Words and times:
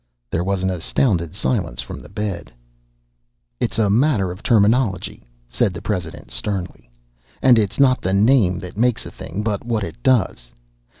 There 0.31 0.43
was 0.43 0.63
an 0.63 0.71
astounded 0.71 1.35
silence 1.35 1.79
from 1.79 1.99
the 1.99 2.09
bed. 2.09 2.51
"It's 3.59 3.77
a 3.77 3.87
matter 3.91 4.31
of 4.31 4.41
terminology," 4.41 5.23
said 5.47 5.75
the 5.75 5.81
president 5.83 6.31
sternly. 6.31 6.89
"And 7.39 7.59
it's 7.59 7.79
not 7.79 8.01
the 8.01 8.11
name 8.11 8.57
that 8.61 8.77
makes 8.77 9.05
a 9.05 9.11
thing, 9.11 9.43
but 9.43 9.63
what 9.63 9.83
it 9.83 10.01
does! 10.01 10.51